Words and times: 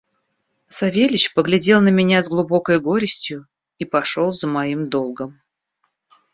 Савельич 0.67 1.31
поглядел 1.31 1.79
на 1.79 1.89
меня 1.89 2.23
с 2.23 2.27
глубокой 2.27 2.79
горестью 2.79 3.45
и 3.77 3.85
пошел 3.85 4.31
за 4.31 4.47
моим 4.47 4.89
долгом. 4.89 5.39